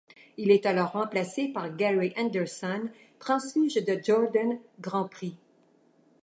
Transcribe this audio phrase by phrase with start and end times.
[0.37, 5.37] Il est alors remplacé par Gary Anderson, transfuge de Jordan Grand Prix.